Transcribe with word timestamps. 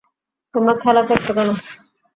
তোমরা 0.55 0.73
খেলা 0.75 1.01
করছো 1.07 1.31
কেন? 1.33 1.49